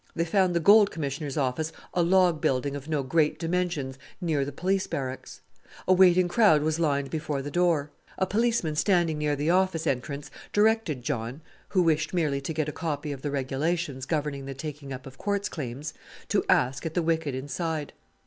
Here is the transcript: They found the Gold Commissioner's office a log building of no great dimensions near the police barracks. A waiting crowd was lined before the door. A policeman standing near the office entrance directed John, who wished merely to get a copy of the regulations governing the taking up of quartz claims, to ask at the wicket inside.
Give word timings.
They 0.15 0.25
found 0.25 0.55
the 0.55 0.59
Gold 0.59 0.89
Commissioner's 0.89 1.37
office 1.37 1.71
a 1.93 2.01
log 2.01 2.41
building 2.41 2.75
of 2.75 2.89
no 2.89 3.03
great 3.03 3.37
dimensions 3.37 3.99
near 4.19 4.43
the 4.43 4.51
police 4.51 4.87
barracks. 4.87 5.41
A 5.87 5.93
waiting 5.93 6.27
crowd 6.27 6.63
was 6.63 6.79
lined 6.79 7.11
before 7.11 7.43
the 7.43 7.51
door. 7.51 7.91
A 8.17 8.25
policeman 8.25 8.75
standing 8.75 9.19
near 9.19 9.35
the 9.35 9.51
office 9.51 9.85
entrance 9.85 10.31
directed 10.53 11.03
John, 11.03 11.41
who 11.69 11.83
wished 11.83 12.15
merely 12.15 12.41
to 12.41 12.51
get 12.51 12.67
a 12.67 12.71
copy 12.71 13.11
of 13.11 13.21
the 13.21 13.29
regulations 13.29 14.07
governing 14.07 14.47
the 14.47 14.55
taking 14.55 14.91
up 14.91 15.05
of 15.05 15.19
quartz 15.19 15.47
claims, 15.47 15.93
to 16.29 16.43
ask 16.49 16.83
at 16.83 16.95
the 16.95 17.03
wicket 17.03 17.35
inside. 17.35 17.93